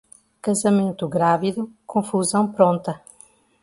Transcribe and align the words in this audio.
Casamento 0.41 1.07
grávido, 1.07 1.69
confusão 1.85 2.51
pronta. 2.51 2.99